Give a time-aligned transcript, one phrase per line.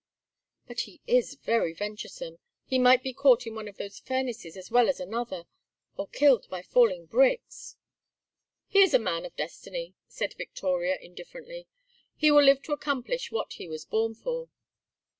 [0.65, 2.39] "But he is very venturesome.
[2.65, 5.45] He might be caught in one of those furnaces as well as another,
[5.95, 7.75] or killed by falling bricks."
[8.65, 11.67] "He is a man of destiny," said Victoria indifferently.
[12.15, 14.49] "He will live to accomplish what he was born for."